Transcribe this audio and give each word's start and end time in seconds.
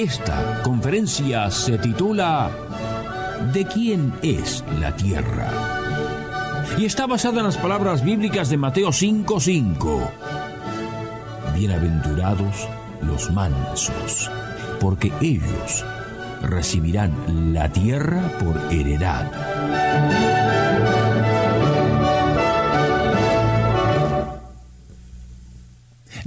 Esta 0.00 0.62
conferencia 0.62 1.50
se 1.50 1.76
titula 1.76 2.50
¿De 3.52 3.66
quién 3.66 4.14
es 4.22 4.64
la 4.80 4.96
tierra? 4.96 5.50
Y 6.78 6.86
está 6.86 7.06
basada 7.06 7.40
en 7.40 7.44
las 7.44 7.58
palabras 7.58 8.02
bíblicas 8.02 8.48
de 8.48 8.56
Mateo 8.56 8.92
5:5. 8.92 10.10
Bienaventurados 11.54 12.66
los 13.02 13.30
mansos, 13.30 14.30
porque 14.80 15.12
ellos 15.20 15.84
recibirán 16.40 17.52
la 17.52 17.70
tierra 17.70 18.22
por 18.38 18.56
heredad. 18.72 20.29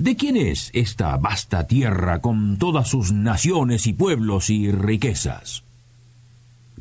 ¿De 0.03 0.17
quién 0.17 0.35
es 0.35 0.69
esta 0.73 1.15
vasta 1.15 1.65
tierra 1.65 2.19
con 2.19 2.57
todas 2.57 2.89
sus 2.89 3.13
naciones 3.13 3.87
y 3.87 3.93
pueblos 3.93 4.49
y 4.49 4.69
riquezas? 4.69 5.63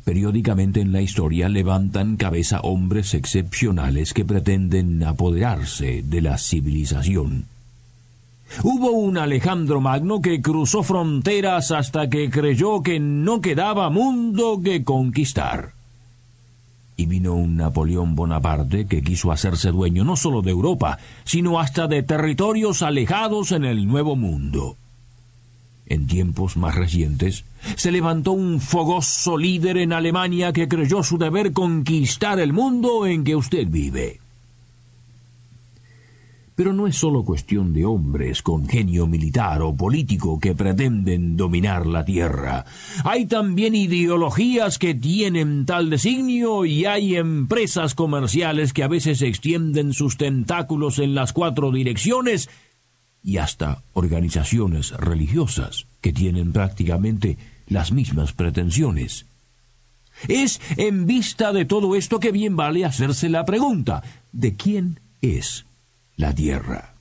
Periódicamente 0.03 0.81
en 0.81 0.91
la 0.91 0.99
historia 0.99 1.47
levantan 1.47 2.17
cabeza 2.17 2.59
hombres 2.59 3.13
excepcionales 3.13 4.13
que 4.13 4.25
pretenden 4.25 5.01
apoderarse 5.05 6.03
de 6.03 6.19
la 6.19 6.37
civilización. 6.37 7.45
Hubo 8.61 8.91
un 8.91 9.17
Alejandro 9.17 9.79
Magno 9.79 10.21
que 10.21 10.41
cruzó 10.41 10.83
fronteras 10.83 11.71
hasta 11.71 12.09
que 12.09 12.29
creyó 12.29 12.83
que 12.83 12.99
no 12.99 13.39
quedaba 13.39 13.89
mundo 13.89 14.59
que 14.61 14.83
conquistar. 14.83 15.71
Y 16.95 17.05
vino 17.07 17.33
un 17.33 17.57
Napoleón 17.57 18.15
Bonaparte 18.15 18.85
que 18.85 19.01
quiso 19.01 19.31
hacerse 19.31 19.71
dueño 19.71 20.03
no 20.03 20.15
solo 20.15 20.41
de 20.41 20.51
Europa, 20.51 20.99
sino 21.23 21.59
hasta 21.59 21.87
de 21.87 22.03
territorios 22.03 22.81
alejados 22.81 23.51
en 23.51 23.65
el 23.65 23.87
Nuevo 23.87 24.15
Mundo. 24.15 24.77
En 25.85 26.07
tiempos 26.07 26.55
más 26.55 26.75
recientes, 26.75 27.45
se 27.75 27.91
levantó 27.91 28.31
un 28.31 28.61
fogoso 28.61 29.37
líder 29.37 29.77
en 29.77 29.93
Alemania 29.93 30.53
que 30.53 30.67
creyó 30.67 31.03
su 31.03 31.17
deber 31.17 31.51
conquistar 31.51 32.39
el 32.39 32.53
mundo 32.53 33.05
en 33.05 33.23
que 33.23 33.35
usted 33.35 33.67
vive. 33.67 34.22
Pero 36.55 36.71
no 36.71 36.85
es 36.87 36.95
solo 36.95 37.23
cuestión 37.23 37.73
de 37.73 37.85
hombres 37.85 38.41
con 38.41 38.67
genio 38.67 39.07
militar 39.07 39.61
o 39.61 39.75
político 39.75 40.39
que 40.39 40.53
pretenden 40.53 41.35
dominar 41.35 41.87
la 41.87 42.05
tierra. 42.05 42.65
Hay 43.03 43.25
también 43.25 43.73
ideologías 43.73 44.77
que 44.77 44.93
tienen 44.93 45.65
tal 45.65 45.89
designio 45.89 46.65
y 46.65 46.85
hay 46.85 47.15
empresas 47.15 47.95
comerciales 47.95 48.71
que 48.71 48.83
a 48.83 48.87
veces 48.87 49.21
extienden 49.21 49.93
sus 49.93 50.17
tentáculos 50.17 50.99
en 50.99 51.15
las 51.15 51.33
cuatro 51.33 51.71
direcciones 51.71 52.49
y 53.23 53.37
hasta 53.37 53.81
organizaciones 53.93 54.91
religiosas 54.91 55.87
que 56.01 56.13
tienen 56.13 56.51
prácticamente 56.51 57.37
las 57.67 57.91
mismas 57.91 58.33
pretensiones. 58.33 59.25
Es 60.27 60.61
en 60.77 61.07
vista 61.07 61.53
de 61.53 61.65
todo 61.65 61.95
esto 61.95 62.19
que 62.19 62.31
bien 62.31 62.55
vale 62.55 62.85
hacerse 62.85 63.29
la 63.29 63.45
pregunta 63.45 64.03
¿de 64.31 64.53
quién 64.55 64.99
es 65.21 65.65
la 66.15 66.33
Tierra. 66.33 66.93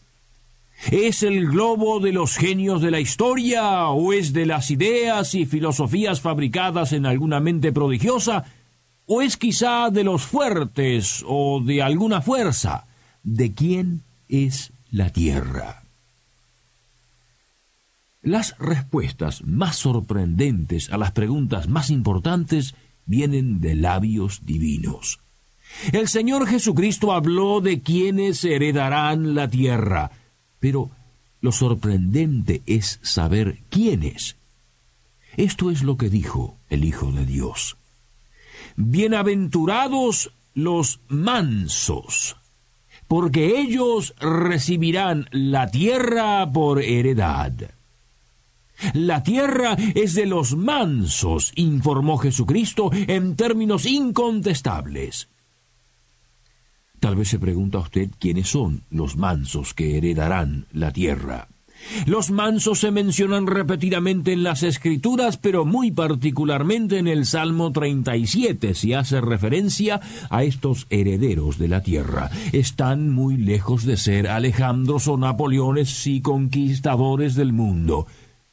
¿Es 0.90 1.22
el 1.22 1.46
globo 1.46 2.00
de 2.00 2.12
los 2.12 2.36
genios 2.36 2.82
de 2.82 2.90
la 2.90 2.98
historia 2.98 3.86
o 3.88 4.12
es 4.12 4.32
de 4.32 4.46
las 4.46 4.70
ideas 4.70 5.34
y 5.34 5.46
filosofías 5.46 6.20
fabricadas 6.20 6.92
en 6.92 7.06
alguna 7.06 7.38
mente 7.38 7.72
prodigiosa? 7.72 8.44
¿O 9.06 9.22
es 9.22 9.36
quizá 9.36 9.90
de 9.90 10.04
los 10.04 10.22
fuertes 10.22 11.24
o 11.26 11.60
de 11.64 11.82
alguna 11.82 12.20
fuerza? 12.20 12.86
¿De 13.22 13.52
quién 13.52 14.02
es 14.28 14.72
la 14.90 15.10
Tierra? 15.10 15.82
Las 18.22 18.56
respuestas 18.58 19.42
más 19.44 19.76
sorprendentes 19.76 20.90
a 20.90 20.96
las 20.96 21.12
preguntas 21.12 21.68
más 21.68 21.90
importantes 21.90 22.74
vienen 23.04 23.60
de 23.60 23.74
labios 23.74 24.46
divinos. 24.46 25.20
El 25.92 26.08
Señor 26.08 26.46
Jesucristo 26.46 27.12
habló 27.12 27.60
de 27.60 27.80
quienes 27.80 28.44
heredarán 28.44 29.34
la 29.34 29.48
tierra, 29.48 30.10
pero 30.60 30.90
lo 31.40 31.52
sorprendente 31.52 32.62
es 32.66 33.00
saber 33.02 33.58
quiénes. 33.68 34.36
Esto 35.36 35.70
es 35.70 35.82
lo 35.82 35.96
que 35.96 36.08
dijo 36.08 36.56
el 36.70 36.84
Hijo 36.84 37.10
de 37.10 37.26
Dios. 37.26 37.76
Bienaventurados 38.76 40.32
los 40.54 41.00
mansos, 41.08 42.36
porque 43.08 43.60
ellos 43.60 44.14
recibirán 44.20 45.28
la 45.32 45.70
tierra 45.70 46.50
por 46.52 46.82
heredad. 46.82 47.52
La 48.94 49.22
tierra 49.22 49.76
es 49.94 50.14
de 50.14 50.26
los 50.26 50.56
mansos, 50.56 51.52
informó 51.54 52.18
Jesucristo 52.18 52.90
en 52.92 53.36
términos 53.36 53.86
incontestables. 53.86 55.28
Tal 57.02 57.16
vez 57.16 57.30
se 57.30 57.40
pregunta 57.40 57.80
usted 57.80 58.10
quiénes 58.20 58.46
son 58.46 58.84
los 58.88 59.16
mansos 59.16 59.74
que 59.74 59.98
heredarán 59.98 60.66
la 60.70 60.92
tierra. 60.92 61.48
Los 62.06 62.30
mansos 62.30 62.78
se 62.78 62.92
mencionan 62.92 63.48
repetidamente 63.48 64.32
en 64.32 64.44
las 64.44 64.62
escrituras, 64.62 65.36
pero 65.36 65.64
muy 65.64 65.90
particularmente 65.90 66.98
en 66.98 67.08
el 67.08 67.26
Salmo 67.26 67.72
37 67.72 68.74
si 68.74 68.94
hace 68.94 69.20
referencia 69.20 70.00
a 70.30 70.44
estos 70.44 70.86
herederos 70.90 71.58
de 71.58 71.66
la 71.66 71.82
tierra. 71.82 72.30
Están 72.52 73.10
muy 73.10 73.36
lejos 73.36 73.84
de 73.84 73.96
ser 73.96 74.28
Alejandros 74.28 75.08
o 75.08 75.16
Napoleones 75.16 76.06
y 76.06 76.20
conquistadores 76.20 77.34
del 77.34 77.52
mundo. 77.52 78.06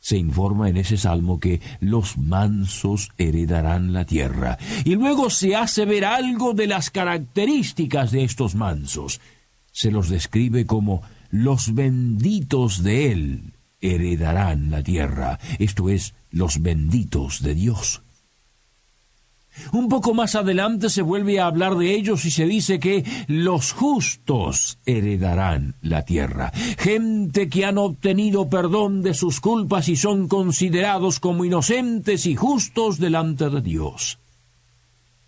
Se 0.10 0.18
informa 0.18 0.70
en 0.70 0.78
ese 0.78 0.98
salmo 0.98 1.40
que 1.40 1.62
los 1.82 2.18
mansos 2.18 3.12
heredarán 3.20 3.94
la 3.94 4.06
tierra. 4.06 4.58
Y 4.84 4.96
luego 4.96 5.30
se 5.30 5.56
hace 5.56 5.86
ver 5.86 6.04
algo 6.04 6.56
de 6.56 6.66
las 6.66 6.90
características 6.90 8.10
de 8.10 8.24
estos 8.24 8.56
mansos. 8.56 9.22
Se 9.72 9.92
los 9.92 10.10
describe 10.10 10.66
como 10.66 11.04
los 11.30 11.76
benditos 11.76 12.82
de 12.82 13.12
él 13.12 13.54
heredarán 13.82 14.72
la 14.72 14.82
tierra, 14.82 15.38
esto 15.60 15.90
es, 15.90 16.16
los 16.32 16.64
benditos 16.64 17.44
de 17.44 17.54
Dios. 17.54 18.02
Un 19.72 19.90
poco 19.90 20.14
más 20.14 20.36
adelante 20.36 20.90
se 20.90 21.02
vuelve 21.02 21.40
a 21.40 21.46
hablar 21.46 21.76
de 21.76 21.94
ellos 21.94 22.26
y 22.26 22.32
se 22.32 22.46
dice 22.46 22.80
que 22.80 23.04
los 23.28 23.74
justos 23.74 24.80
heredarán 24.86 25.76
la 25.82 26.06
tierra, 26.06 26.52
gente 26.78 27.50
que 27.50 27.66
han 27.66 27.78
obtenido 27.78 28.50
perdón 28.50 29.02
de 29.02 29.14
sus 29.14 29.40
culpas 29.40 29.90
y 29.90 29.96
son 29.96 30.28
considerados 30.28 31.20
como 31.20 31.46
inocentes 31.46 32.26
y 32.26 32.36
justos 32.36 33.00
delante 33.00 33.50
de 33.50 33.62
Dios. 33.62 34.20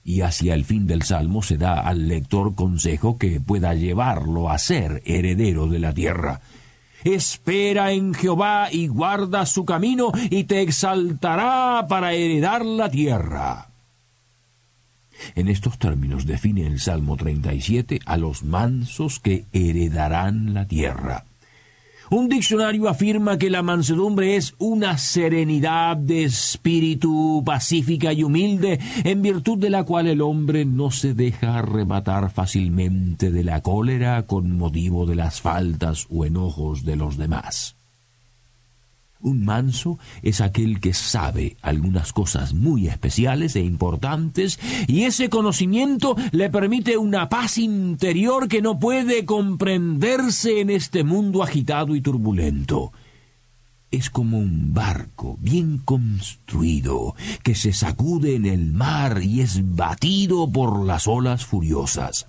Y 0.03 0.21
hacia 0.21 0.55
el 0.55 0.65
fin 0.65 0.87
del 0.87 1.03
Salmo 1.03 1.43
se 1.43 1.57
da 1.57 1.81
al 1.81 2.07
lector 2.07 2.55
consejo 2.55 3.17
que 3.17 3.39
pueda 3.39 3.75
llevarlo 3.75 4.49
a 4.49 4.57
ser 4.57 5.03
heredero 5.05 5.67
de 5.67 5.79
la 5.79 5.93
tierra. 5.93 6.41
Espera 7.03 7.91
en 7.91 8.13
Jehová 8.13 8.69
y 8.71 8.87
guarda 8.87 9.45
su 9.45 9.65
camino 9.65 10.11
y 10.29 10.45
te 10.45 10.61
exaltará 10.61 11.85
para 11.87 12.13
heredar 12.13 12.65
la 12.65 12.89
tierra. 12.89 13.70
En 15.35 15.47
estos 15.47 15.77
términos 15.77 16.25
define 16.25 16.65
el 16.65 16.79
Salmo 16.79 17.17
37 17.17 17.99
a 18.05 18.17
los 18.17 18.43
mansos 18.43 19.19
que 19.19 19.45
heredarán 19.51 20.53
la 20.53 20.67
tierra. 20.67 21.25
Un 22.11 22.27
diccionario 22.27 22.89
afirma 22.89 23.37
que 23.37 23.49
la 23.49 23.61
mansedumbre 23.61 24.35
es 24.35 24.53
una 24.57 24.97
serenidad 24.97 25.95
de 25.95 26.25
espíritu 26.25 27.41
pacífica 27.45 28.11
y 28.11 28.23
humilde, 28.23 28.81
en 29.05 29.21
virtud 29.21 29.57
de 29.57 29.69
la 29.69 29.85
cual 29.85 30.07
el 30.07 30.21
hombre 30.21 30.65
no 30.65 30.91
se 30.91 31.13
deja 31.13 31.59
arrebatar 31.59 32.29
fácilmente 32.29 33.31
de 33.31 33.45
la 33.45 33.61
cólera 33.61 34.23
con 34.23 34.57
motivo 34.57 35.05
de 35.05 35.15
las 35.15 35.39
faltas 35.39 36.05
o 36.09 36.25
enojos 36.25 36.83
de 36.83 36.97
los 36.97 37.15
demás. 37.15 37.77
Un 39.21 39.45
manso 39.45 39.99
es 40.23 40.41
aquel 40.41 40.79
que 40.79 40.93
sabe 40.93 41.57
algunas 41.61 42.11
cosas 42.11 42.53
muy 42.53 42.87
especiales 42.87 43.55
e 43.55 43.61
importantes 43.61 44.59
y 44.87 45.03
ese 45.03 45.29
conocimiento 45.29 46.15
le 46.31 46.49
permite 46.49 46.97
una 46.97 47.29
paz 47.29 47.57
interior 47.57 48.47
que 48.47 48.61
no 48.61 48.79
puede 48.79 49.25
comprenderse 49.25 50.59
en 50.59 50.71
este 50.71 51.03
mundo 51.03 51.43
agitado 51.43 51.95
y 51.95 52.01
turbulento. 52.01 52.91
es 53.91 54.09
como 54.09 54.39
un 54.39 54.73
barco 54.73 55.37
bien 55.41 55.77
construido 55.77 57.13
que 57.43 57.55
se 57.55 57.73
sacude 57.73 58.35
en 58.35 58.45
el 58.45 58.71
mar 58.71 59.21
y 59.21 59.41
es 59.41 59.75
batido 59.75 60.49
por 60.49 60.85
las 60.85 61.07
olas 61.07 61.45
furiosas. 61.45 62.27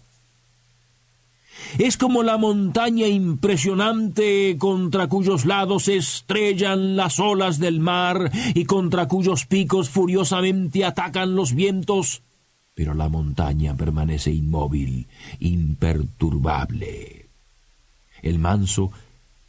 Es 1.79 1.97
como 1.97 2.23
la 2.23 2.37
montaña 2.37 3.07
impresionante 3.07 4.57
contra 4.59 5.07
cuyos 5.09 5.45
lados 5.45 5.89
estrellan 5.89 6.97
las 6.97 7.19
olas 7.19 7.59
del 7.59 7.81
mar 7.81 8.31
y 8.55 8.65
contra 8.65 9.09
cuyos 9.09 9.47
picos 9.47 9.89
furiosamente 9.89 10.85
atacan 10.85 11.35
los 11.35 11.55
vientos, 11.55 12.23
pero 12.75 12.95
la 12.95 13.09
montaña 13.09 13.75
permanece 13.75 14.33
inmóvil, 14.33 15.07
imperturbable. 15.41 17.27
El 18.23 18.39
manso 18.39 18.91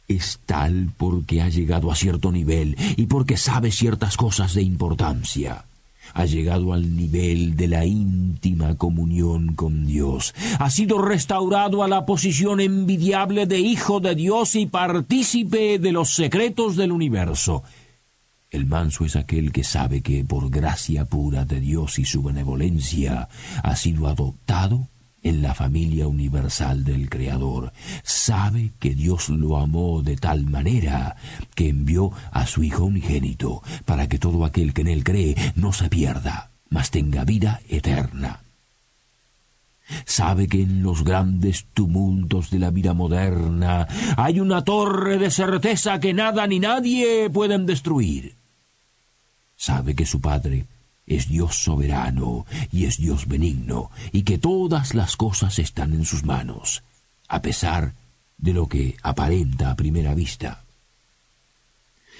es 0.08 0.40
tal 0.44 0.90
porque 0.96 1.40
ha 1.40 1.48
llegado 1.48 1.90
a 1.90 1.96
cierto 1.96 2.30
nivel 2.30 2.76
y 2.96 3.06
porque 3.06 3.36
sabe 3.36 3.70
ciertas 3.70 4.16
cosas 4.16 4.54
de 4.54 4.62
importancia. 4.62 5.64
Ha 6.12 6.26
llegado 6.26 6.72
al 6.72 6.96
nivel 6.96 7.56
de 7.56 7.68
la 7.68 7.84
íntima 7.84 8.76
comunión 8.76 9.54
con 9.54 9.86
Dios. 9.86 10.34
Ha 10.58 10.70
sido 10.70 11.00
restaurado 11.00 11.82
a 11.82 11.88
la 11.88 12.04
posición 12.06 12.60
envidiable 12.60 13.46
de 13.46 13.60
Hijo 13.60 14.00
de 14.00 14.14
Dios 14.14 14.54
y 14.56 14.66
partícipe 14.66 15.78
de 15.78 15.92
los 15.92 16.10
secretos 16.14 16.76
del 16.76 16.92
universo. 16.92 17.62
El 18.50 18.66
manso 18.66 19.04
es 19.04 19.16
aquel 19.16 19.50
que 19.50 19.64
sabe 19.64 20.00
que 20.00 20.24
por 20.24 20.48
gracia 20.50 21.06
pura 21.06 21.44
de 21.44 21.58
Dios 21.58 21.98
y 21.98 22.04
su 22.04 22.22
benevolencia 22.22 23.28
ha 23.62 23.74
sido 23.74 24.06
adoptado 24.06 24.88
en 25.24 25.42
la 25.42 25.54
familia 25.54 26.06
universal 26.06 26.84
del 26.84 27.10
Creador. 27.10 27.72
Sabe 28.04 28.72
que 28.78 28.94
Dios 28.94 29.30
lo 29.30 29.56
amó 29.56 30.02
de 30.02 30.16
tal 30.16 30.46
manera 30.46 31.16
que 31.56 31.70
envió 31.70 32.12
a 32.30 32.46
su 32.46 32.62
Hijo 32.62 32.84
unigénito 32.84 33.62
para 33.84 34.08
que 34.08 34.18
todo 34.18 34.44
aquel 34.44 34.72
que 34.72 34.82
en 34.82 34.88
él 34.88 35.02
cree 35.02 35.34
no 35.56 35.72
se 35.72 35.88
pierda, 35.88 36.50
mas 36.68 36.90
tenga 36.90 37.24
vida 37.24 37.60
eterna. 37.68 38.42
Sabe 40.06 40.46
que 40.46 40.62
en 40.62 40.82
los 40.82 41.04
grandes 41.04 41.66
tumultos 41.74 42.50
de 42.50 42.58
la 42.58 42.70
vida 42.70 42.94
moderna 42.94 43.86
hay 44.16 44.40
una 44.40 44.64
torre 44.64 45.18
de 45.18 45.30
certeza 45.30 46.00
que 46.00 46.14
nada 46.14 46.46
ni 46.46 46.58
nadie 46.58 47.28
pueden 47.30 47.66
destruir. 47.66 48.36
Sabe 49.56 49.94
que 49.94 50.06
su 50.06 50.20
Padre 50.20 50.66
es 51.06 51.28
Dios 51.28 51.56
soberano 51.56 52.46
y 52.72 52.86
es 52.86 52.98
Dios 52.98 53.26
benigno, 53.26 53.90
y 54.12 54.22
que 54.22 54.38
todas 54.38 54.94
las 54.94 55.16
cosas 55.16 55.58
están 55.58 55.92
en 55.92 56.04
sus 56.04 56.24
manos, 56.24 56.82
a 57.28 57.42
pesar 57.42 57.94
de 58.38 58.52
lo 58.52 58.68
que 58.68 58.96
aparenta 59.02 59.70
a 59.70 59.76
primera 59.76 60.14
vista. 60.14 60.64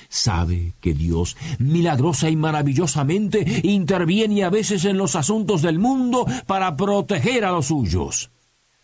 Sabe 0.09 0.75
que 0.81 0.95
Dios 0.95 1.37
milagrosa 1.59 2.29
y 2.31 2.37
maravillosamente 2.37 3.61
interviene 3.65 4.45
a 4.45 4.51
veces 4.51 4.85
en 4.85 4.99
los 4.99 5.17
asuntos 5.17 5.63
del 5.63 5.79
mundo 5.79 6.27
para 6.47 6.77
proteger 6.77 7.45
a 7.45 7.53
los 7.53 7.67
suyos. 7.67 8.31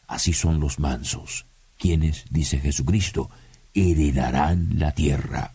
Así 0.06 0.32
son 0.32 0.60
los 0.60 0.78
mansos, 0.78 1.46
quienes, 1.78 2.24
dice 2.30 2.58
Jesucristo, 2.58 3.30
heredarán 3.74 4.70
la 4.76 4.92
tierra. 4.92 5.52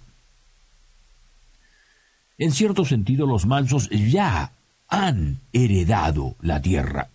En 2.37 2.51
cierto 2.51 2.85
sentido, 2.85 3.25
los 3.25 3.45
mansos 3.45 3.89
ya 3.89 4.51
han 4.87 5.39
heredado 5.53 6.35
la 6.41 6.61
tierra. 6.61 7.09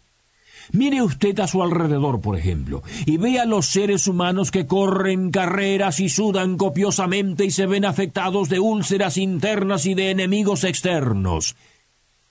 Mire 0.72 1.02
usted 1.02 1.38
a 1.40 1.48
su 1.48 1.62
alrededor, 1.62 2.20
por 2.20 2.38
ejemplo, 2.38 2.82
y 3.04 3.16
vea 3.16 3.44
los 3.44 3.66
seres 3.66 4.06
humanos 4.06 4.50
que 4.50 4.66
corren 4.66 5.30
carreras 5.30 5.98
y 5.98 6.08
sudan 6.08 6.56
copiosamente 6.56 7.44
y 7.44 7.50
se 7.50 7.66
ven 7.66 7.84
afectados 7.84 8.48
de 8.48 8.60
úlceras 8.60 9.16
internas 9.16 9.86
y 9.86 9.94
de 9.94 10.10
enemigos 10.10 10.62
externos. 10.64 11.56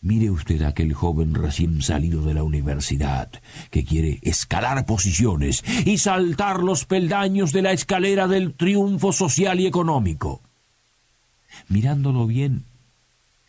Mire 0.01 0.29
usted 0.29 0.61
a 0.61 0.69
aquel 0.69 0.93
joven 0.93 1.33
recién 1.33 1.81
salido 1.81 2.21
de 2.21 2.33
la 2.33 2.43
universidad, 2.43 3.29
que 3.69 3.83
quiere 3.83 4.19
escalar 4.21 4.85
posiciones 4.85 5.65
y 5.85 5.97
saltar 5.97 6.61
los 6.61 6.85
peldaños 6.85 7.51
de 7.51 7.61
la 7.63 7.73
escalera 7.73 8.29
del 8.29 8.53
triunfo 8.53 9.11
social 9.11 9.59
y 9.59 9.67
económico. 9.67 10.41
Mirándolo 11.67 12.27
bien, 12.27 12.63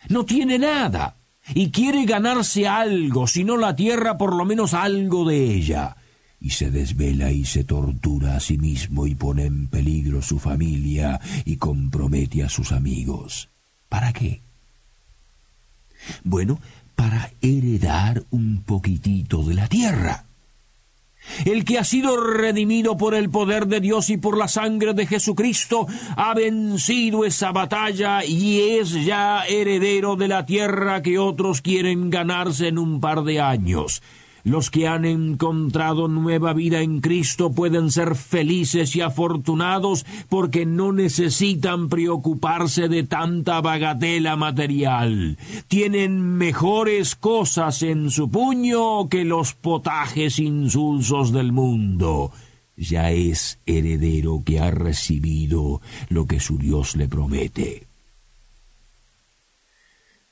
no 0.09 0.25
tiene 0.25 0.59
nada 0.59 1.17
y 1.55 1.71
quiere 1.71 2.05
ganarse 2.05 2.67
algo, 2.67 3.27
si 3.27 3.45
no 3.45 3.57
la 3.57 3.75
tierra, 3.75 4.17
por 4.17 4.35
lo 4.35 4.45
menos 4.45 4.75
algo 4.75 5.29
de 5.29 5.55
ella. 5.55 5.97
Y 6.41 6.51
se 6.51 6.71
desvela 6.71 7.33
y 7.33 7.45
se 7.45 7.65
tortura 7.65 8.37
a 8.37 8.41
sí 8.41 8.57
mismo 8.57 9.07
y 9.07 9.15
pone 9.15 9.45
en 9.45 9.67
peligro 9.67 10.23
su 10.23 10.39
familia 10.39 11.21
y 11.45 11.57
compromete 11.57 12.43
a 12.43 12.49
sus 12.49 12.73
amigos. 12.73 13.51
¿Para 13.89 14.13
qué? 14.13 14.41
Bueno, 16.25 16.59
para 16.97 17.31
heredar 17.43 18.25
un 18.31 18.63
poquitito 18.63 19.43
de 19.43 19.55
la 19.55 19.69
tierra 19.69 20.25
el 21.45 21.65
que 21.65 21.79
ha 21.79 21.85
sido 21.85 22.17
redimido 22.17 22.97
por 22.97 23.15
el 23.15 23.31
poder 23.31 23.67
de 23.67 23.81
Dios 23.81 24.11
y 24.11 24.17
por 24.17 24.37
la 24.37 24.49
sangre 24.49 24.95
de 24.95 25.07
Jesucristo, 25.07 25.87
ha 26.17 26.35
vencido 26.35 27.25
esa 27.25 27.53
batalla 27.53 28.25
y 28.25 28.79
es 28.79 29.05
ya 29.05 29.45
heredero 29.47 30.17
de 30.17 30.29
la 30.29 30.47
tierra 30.47 31.03
que 31.03 31.19
otros 31.19 31.61
quieren 31.63 32.11
ganarse 32.11 32.69
en 32.69 32.79
un 32.79 33.01
par 33.01 33.23
de 33.25 33.41
años. 33.41 34.03
Los 34.45 34.71
que 34.71 34.89
han 34.89 35.05
encontrado 35.05 36.09
nueva 36.09 36.53
vida 36.53 36.81
en 36.81 37.01
Cristo 37.01 37.53
pueden 37.53 37.91
ser 37.91 38.15
felices 38.15 38.97
y 38.97 39.01
afortunados 39.01 40.07
porque 40.29 40.67
no 40.67 40.93
necesitan 40.93 41.89
preocuparse 41.89 42.89
de 42.89 43.03
tanta 43.03 43.61
bagatela 43.61 44.37
material. 44.37 45.37
Tienen 45.69 46.23
mejores 46.39 47.17
cosas 47.17 47.83
en 47.83 48.11
su 48.11 48.31
puño 48.31 49.09
que 49.09 49.25
los 49.25 49.55
potajes 49.55 50.39
insulsos 50.39 51.33
del 51.33 51.53
mundo. 51.53 52.33
Ya 52.77 53.11
es 53.11 53.59
heredero 53.67 54.43
que 54.45 54.59
ha 54.59 54.71
recibido 54.71 55.83
lo 56.09 56.27
que 56.27 56.41
su 56.41 56.57
Dios 56.57 56.97
le 56.97 57.09
promete. 57.09 57.87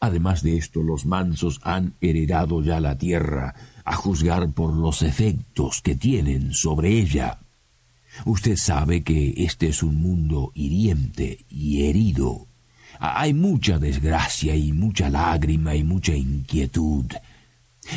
Además 0.01 0.43
de 0.43 0.57
esto, 0.57 0.83
los 0.83 1.07
mansos 1.07 1.61
han 1.63 1.95
heredado 2.01 2.63
ya 2.63 2.81
la 2.81 2.97
tierra, 2.97 3.55
a 3.88 3.96
juzgar 3.96 4.50
por 4.50 4.75
los 4.75 5.00
efectos 5.00 5.81
que 5.81 5.94
tienen 5.94 6.52
sobre 6.52 6.90
ella. 7.00 7.38
Usted 8.26 8.56
sabe 8.56 9.02
que 9.02 9.32
este 9.38 9.69
es 9.69 9.82
un 9.82 9.96
mundo 10.02 10.52
hiriente 10.55 11.46
y 11.49 11.85
herido. 11.85 12.46
Hay 13.00 13.32
mucha 13.32 13.79
desgracia 13.79 14.55
y 14.55 14.73
mucha 14.73 15.08
lágrima 15.08 15.75
y 15.75 15.85
mucha 15.85 16.14
inquietud. 16.14 17.07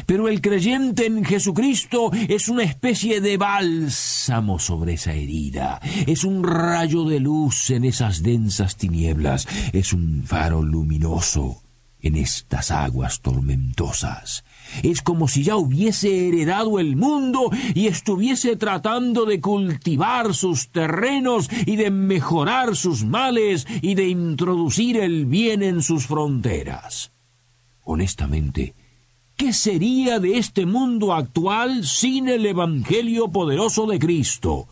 Pero 0.06 0.30
el 0.30 0.40
creyente 0.40 1.08
en 1.08 1.26
Jesucristo 1.26 2.10
es 2.14 2.48
una 2.48 2.64
especie 2.64 3.20
de 3.20 3.36
bálsamo 3.36 4.60
sobre 4.60 4.94
esa 4.94 5.12
herida, 5.12 5.82
es 6.08 6.24
un 6.24 6.46
rayo 6.46 7.04
de 7.04 7.20
luz 7.20 7.70
en 7.72 7.84
esas 7.84 8.24
densas 8.24 8.78
tinieblas, 8.78 9.46
es 9.74 9.92
un 9.92 10.24
faro 10.24 10.62
luminoso 10.62 11.62
en 12.02 12.16
estas 12.16 12.72
aguas 12.72 13.22
tormentosas. 13.22 14.44
Es 14.84 15.02
como 15.02 15.28
si 15.28 15.44
ya 15.44 15.56
hubiese 15.56 16.28
heredado 16.28 16.80
el 16.80 16.96
mundo 16.96 17.52
y 17.74 17.88
estuviese 17.88 18.56
tratando 18.56 19.26
de 19.26 19.42
cultivar 19.42 20.34
sus 20.34 20.70
terrenos 20.70 21.50
y 21.66 21.76
de 21.76 21.92
mejorar 21.92 22.76
sus 22.76 23.04
males 23.04 23.68
y 23.82 23.96
de 23.96 24.08
introducir 24.08 24.98
el 24.98 25.26
bien 25.26 25.64
en 25.64 25.82
sus 25.82 26.08
fronteras. 26.08 27.12
Honestamente, 27.84 28.74
¿qué 29.36 29.54
sería 29.54 30.20
de 30.20 30.38
este 30.38 30.66
mundo 30.66 31.14
actual 31.14 31.86
sin 31.86 32.30
el 32.30 32.46
Evangelio 32.46 33.30
poderoso 33.30 33.86
de 33.86 34.00
Cristo? 34.00 34.68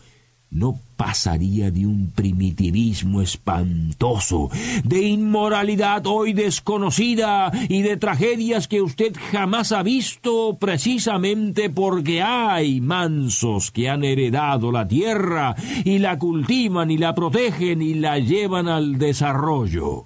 no 0.50 0.79
pasaría 1.00 1.72
de 1.72 1.88
un 1.88 2.12
primitivismo 2.12 3.22
espantoso, 3.22 4.50
de 4.84 5.01
inmoralidad 5.01 6.06
hoy 6.06 6.34
desconocida 6.34 7.53
y 7.70 7.84
de 7.84 7.96
tragedias 7.96 8.68
que 8.68 8.82
usted 8.82 9.15
jamás 9.32 9.72
ha 9.72 9.82
visto 9.82 10.58
precisamente 10.60 11.70
porque 11.70 12.22
hay 12.22 12.82
mansos 12.82 13.72
que 13.72 13.88
han 13.88 14.03
heredado 14.03 14.74
la 14.74 14.86
tierra 14.89 15.56
y 15.86 16.00
la 16.00 16.20
cultivan 16.20 16.91
y 16.91 16.98
la 16.98 17.15
protegen 17.15 17.82
y 17.82 17.94
la 17.94 18.20
llevan 18.20 18.68
al 18.68 18.98
desarrollo. 18.98 20.06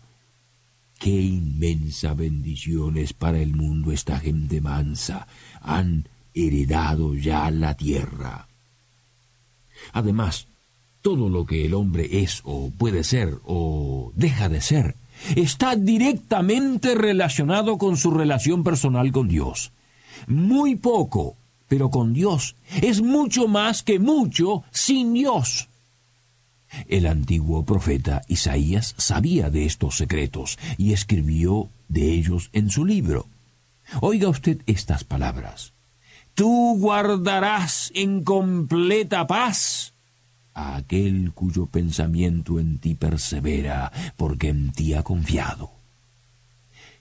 Qué 0.99 1.09
inmensa 1.09 2.13
bendición 2.13 2.97
es 2.97 3.13
para 3.13 3.39
el 3.39 3.55
mundo 3.55 3.91
esta 3.91 4.19
gente 4.19 4.61
mansa. 4.61 5.25
Han 5.59 6.07
heredado 6.35 7.15
ya 7.15 7.49
la 7.49 7.73
tierra. 7.75 8.47
Además, 9.91 10.47
todo 11.03 11.29
lo 11.29 11.45
que 11.45 11.65
el 11.65 11.75
hombre 11.75 12.23
es 12.23 12.41
o 12.45 12.71
puede 12.71 13.03
ser 13.03 13.37
o 13.45 14.11
deja 14.15 14.49
de 14.49 14.61
ser 14.61 14.95
está 15.35 15.75
directamente 15.75 16.95
relacionado 16.95 17.77
con 17.77 17.97
su 17.97 18.09
relación 18.09 18.63
personal 18.63 19.11
con 19.11 19.27
Dios. 19.27 19.71
Muy 20.27 20.75
poco, 20.75 21.35
pero 21.67 21.89
con 21.89 22.13
Dios, 22.13 22.55
es 22.81 23.01
mucho 23.01 23.47
más 23.47 23.83
que 23.83 23.99
mucho 23.99 24.63
sin 24.71 25.13
Dios. 25.13 25.69
El 26.87 27.05
antiguo 27.05 27.63
profeta 27.63 28.23
Isaías 28.27 28.95
sabía 28.97 29.49
de 29.49 29.65
estos 29.65 29.97
secretos 29.97 30.57
y 30.77 30.93
escribió 30.93 31.69
de 31.89 32.13
ellos 32.13 32.49
en 32.53 32.69
su 32.69 32.85
libro. 32.85 33.27
Oiga 34.01 34.29
usted 34.29 34.61
estas 34.65 35.03
palabras. 35.03 35.73
Tú 36.33 36.77
guardarás 36.79 37.91
en 37.93 38.23
completa 38.23 39.27
paz 39.27 39.92
a 40.53 40.75
aquel 40.75 41.31
cuyo 41.33 41.65
pensamiento 41.65 42.59
en 42.59 42.79
ti 42.79 42.95
persevera, 42.95 43.91
porque 44.17 44.49
en 44.49 44.71
ti 44.71 44.93
ha 44.93 45.03
confiado. 45.03 45.71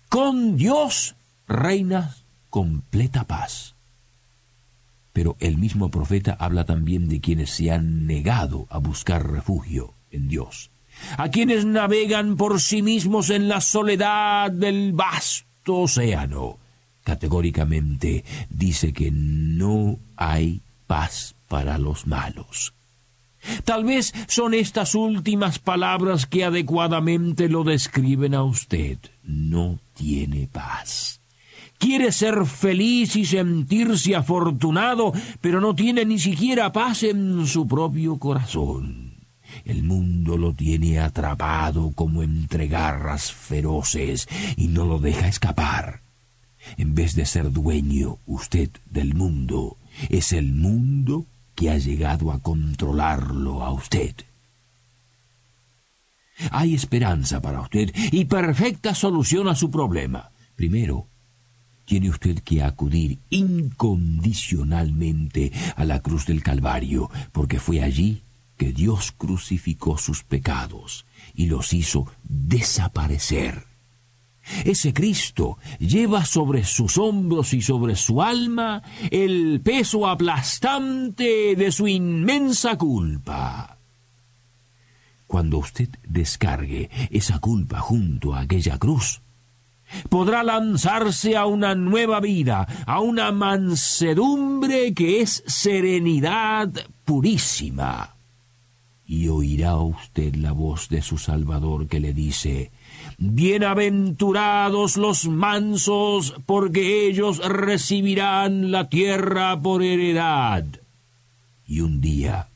Con 0.09 0.56
Dios 0.56 1.14
reinas 1.47 2.25
completa 2.50 3.25
paz. 3.25 3.75
Pero 5.12 5.37
el 5.40 5.59
mismo 5.59 5.90
profeta 5.90 6.37
habla 6.38 6.64
también 6.64 7.09
de 7.09 7.21
quienes 7.21 7.50
se 7.50 7.71
han 7.71 8.06
negado 8.06 8.66
a 8.71 8.78
buscar 8.78 9.30
refugio 9.30 9.94
en 10.11 10.28
Dios, 10.28 10.71
a 11.16 11.28
quienes 11.30 11.64
navegan 11.64 12.37
por 12.37 12.61
sí 12.61 12.82
mismos 12.82 13.30
en 13.30 13.49
la 13.49 13.61
soledad 13.61 14.50
del 14.50 14.92
vasto 14.92 15.80
océano. 15.80 16.59
Categóricamente 17.04 18.25
dice 18.49 18.92
que 18.92 19.11
no 19.11 19.99
hay 20.16 20.62
paz 20.87 21.35
para 21.49 21.78
los 21.78 22.06
malos. 22.06 22.75
Tal 23.65 23.85
vez 23.85 24.13
son 24.29 24.55
estas 24.55 24.95
últimas 24.95 25.59
palabras 25.59 26.27
que 26.27 26.45
adecuadamente 26.45 27.49
lo 27.49 27.65
describen 27.65 28.35
a 28.35 28.43
usted. 28.45 28.99
No 29.23 29.79
tiene 29.95 30.49
paz. 30.51 31.21
Quiere 31.79 32.13
ser 32.13 32.47
feliz 32.47 33.17
y 33.17 33.25
sentirse 33.25 34.15
afortunado, 34.15 35.13
pero 35.41 35.61
no 35.61 35.75
tiene 35.75 36.05
ni 36.05 36.19
siquiera 36.19 36.73
paz 36.73 37.03
en 37.03 37.47
su 37.47 37.67
propio 37.67 38.19
corazón. 38.19 39.15
El 39.65 39.83
mundo 39.83 40.37
lo 40.37 40.55
tiene 40.55 41.01
atrapado 41.01 41.93
como 41.95 42.23
entre 42.23 42.69
garras 42.69 43.33
feroces 43.33 44.29
y 44.57 44.69
no 44.69 44.85
lo 44.87 44.99
deja 44.99 45.29
escapar. 45.29 46.03
En 46.77 46.95
vez 46.95 47.17
de 47.17 47.27
ser 47.27 47.51
dueño 47.51 48.19
usted 48.27 48.71
del 48.89 49.15
mundo, 49.15 49.77
es 50.09 50.33
el 50.33 50.53
mundo 50.55 51.27
ha 51.69 51.78
llegado 51.78 52.33
a 52.33 52.40
controlarlo 52.40 53.62
a 53.62 53.73
usted. 53.73 54.14
Hay 56.50 56.75
esperanza 56.75 57.40
para 57.40 57.61
usted 57.61 57.92
y 58.11 58.25
perfecta 58.25 58.92
solución 58.95 59.47
a 59.49 59.54
su 59.54 59.71
problema. 59.71 60.33
Primero, 60.57 61.07
tiene 61.85 62.11
usted 62.11 62.40
que 62.40 62.62
acudir 62.62 63.21
incondicionalmente 63.31 65.52
a 65.76 65.85
la 65.85 66.00
cruz 66.00 66.26
del 66.26 66.42
Calvario, 66.42 67.09
porque 67.33 67.61
fue 67.61 67.83
allí 67.83 68.23
que 68.57 68.73
Dios 68.73 69.12
crucificó 69.12 69.99
sus 69.99 70.25
pecados 70.25 71.07
y 71.35 71.47
los 71.47 71.73
hizo 71.73 72.07
desaparecer. 72.23 73.72
Ese 74.65 74.93
Cristo 74.93 75.59
lleva 75.79 76.25
sobre 76.25 76.65
sus 76.65 76.99
hombros 76.99 77.55
y 77.55 77.63
sobre 77.63 77.97
su 77.97 78.23
alma 78.23 78.83
el 79.11 79.61
peso 79.63 80.07
aplastante 80.07 81.55
de 81.57 81.73
su 81.73 81.87
inmensa 81.87 82.77
culpa. 82.77 83.79
Cuando 85.27 85.59
usted 85.59 85.89
descargue 86.07 86.91
esa 87.11 87.39
culpa 87.39 87.81
junto 87.81 88.35
a 88.35 88.41
aquella 88.41 88.79
cruz, 88.79 89.23
podrá 90.09 90.43
lanzarse 90.43 91.37
a 91.37 91.47
una 91.47 91.75
nueva 91.75 92.21
vida, 92.21 92.67
a 92.87 93.01
una 93.01 93.33
mansedumbre 93.33 94.93
que 94.95 95.21
es 95.21 95.43
serenidad 95.47 96.71
purísima. 97.05 98.17
Y 99.07 99.29
oirá 99.29 99.77
usted 99.77 100.35
la 100.37 100.53
voz 100.53 100.89
de 100.89 101.03
su 101.03 101.19
Salvador 101.19 101.87
que 101.87 102.01
le 102.01 102.13
dice, 102.13 102.71
Bienaventurados 103.19 104.97
los 104.97 105.26
mansos, 105.26 106.35
porque 106.47 107.09
ellos 107.09 107.38
recibirán 107.38 108.71
la 108.71 108.88
tierra 108.88 109.61
por 109.61 109.83
heredad. 109.83 110.64
Y 111.66 111.81
un 111.81 112.00
día, 112.00 112.49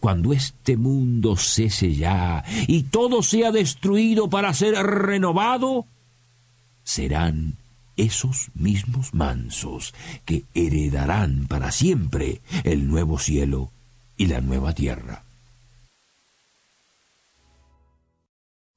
cuando 0.00 0.32
este 0.32 0.76
mundo 0.76 1.36
cese 1.36 1.94
ya 1.94 2.44
y 2.66 2.84
todo 2.84 3.22
sea 3.22 3.52
destruido 3.52 4.28
para 4.28 4.54
ser 4.54 4.74
renovado, 4.74 5.86
serán 6.82 7.56
esos 7.96 8.48
mismos 8.54 9.14
mansos 9.14 9.94
que 10.24 10.44
heredarán 10.54 11.46
para 11.46 11.70
siempre 11.70 12.40
el 12.64 12.88
nuevo 12.88 13.18
cielo 13.18 13.70
y 14.16 14.26
la 14.26 14.40
nueva 14.40 14.74
tierra. 14.74 15.22